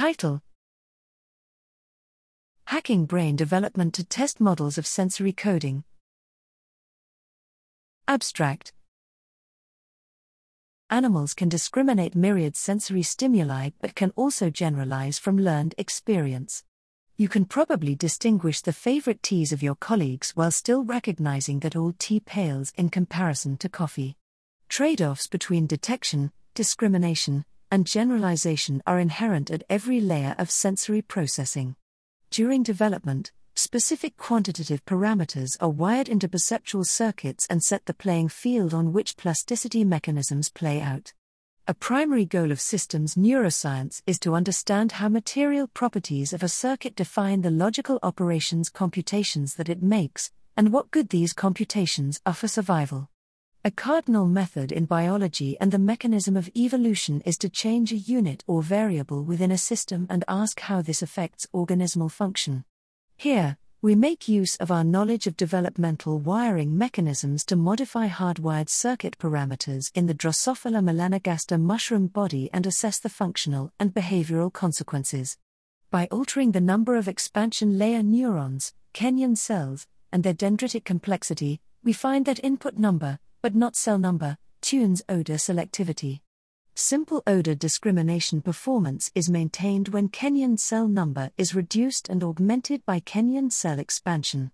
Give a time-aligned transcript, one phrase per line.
[0.00, 0.40] Title
[2.68, 5.84] Hacking Brain Development to Test Models of Sensory Coding.
[8.08, 8.72] Abstract
[10.88, 16.64] Animals can discriminate myriad sensory stimuli but can also generalize from learned experience.
[17.18, 21.92] You can probably distinguish the favorite teas of your colleagues while still recognizing that all
[21.98, 24.16] tea pales in comparison to coffee.
[24.70, 31.76] Trade offs between detection, discrimination, and generalization are inherent at every layer of sensory processing.
[32.30, 38.72] During development, specific quantitative parameters are wired into perceptual circuits and set the playing field
[38.72, 41.12] on which plasticity mechanisms play out.
[41.68, 46.96] A primary goal of systems neuroscience is to understand how material properties of a circuit
[46.96, 52.48] define the logical operations computations that it makes, and what good these computations are for
[52.48, 53.08] survival.
[53.62, 58.42] A cardinal method in biology and the mechanism of evolution is to change a unit
[58.46, 62.64] or variable within a system and ask how this affects organismal function.
[63.18, 69.18] Here, we make use of our knowledge of developmental wiring mechanisms to modify hardwired circuit
[69.18, 75.36] parameters in the Drosophila melanogaster mushroom body and assess the functional and behavioral consequences.
[75.90, 81.92] By altering the number of expansion layer neurons, Kenyon cells, and their dendritic complexity, we
[81.92, 86.20] find that input number, but not cell number, tunes odor selectivity.
[86.74, 93.00] Simple odor discrimination performance is maintained when Kenyon cell number is reduced and augmented by
[93.00, 94.50] Kenyon cell expansion.